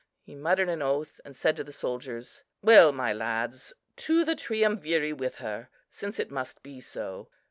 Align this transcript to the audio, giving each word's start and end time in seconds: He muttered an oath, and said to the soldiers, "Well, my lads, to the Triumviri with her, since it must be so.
He 0.23 0.33
muttered 0.33 0.67
an 0.67 0.81
oath, 0.81 1.21
and 1.23 1.35
said 1.35 1.55
to 1.57 1.63
the 1.63 1.71
soldiers, 1.71 2.41
"Well, 2.63 2.91
my 2.91 3.13
lads, 3.13 3.71
to 3.97 4.25
the 4.25 4.33
Triumviri 4.33 5.13
with 5.13 5.35
her, 5.35 5.69
since 5.91 6.19
it 6.19 6.31
must 6.31 6.63
be 6.63 6.79
so. 6.79 7.29